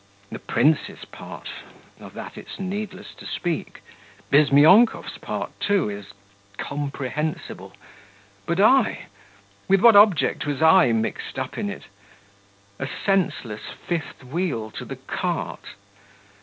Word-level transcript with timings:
The 0.31 0.39
prince's 0.39 1.05
part... 1.05 1.47
of 1.99 2.15
that 2.15 2.35
it's 2.35 2.59
needless 2.59 3.13
to 3.19 3.27
speak; 3.27 3.83
Bizmyonkov's 4.31 5.19
part, 5.19 5.51
too, 5.59 5.91
is 5.91 6.07
comprehensible.... 6.57 7.73
But 8.47 8.59
I 8.59 9.05
with 9.67 9.81
what 9.81 9.95
object 9.95 10.47
was 10.47 10.59
I 10.59 10.91
mixed 10.91 11.37
up 11.37 11.55
in 11.55 11.69
it?... 11.69 11.83
A 12.79 12.87
senseless 12.87 13.61
fifth 13.87 14.23
wheel 14.23 14.71
to 14.71 14.85
the 14.85 14.95
cart!... 14.95 15.75